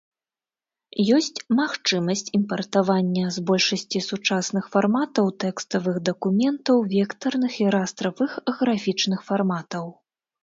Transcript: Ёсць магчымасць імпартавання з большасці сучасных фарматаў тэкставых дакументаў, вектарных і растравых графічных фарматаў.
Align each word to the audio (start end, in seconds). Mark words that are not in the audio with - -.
Ёсць 1.15 1.43
магчымасць 1.57 2.31
імпартавання 2.37 3.25
з 3.35 3.43
большасці 3.49 4.01
сучасных 4.05 4.69
фарматаў 4.75 5.29
тэкставых 5.43 5.99
дакументаў, 6.09 6.81
вектарных 6.97 7.59
і 7.67 7.71
растравых 7.77 8.31
графічных 8.63 9.19
фарматаў. 9.29 9.85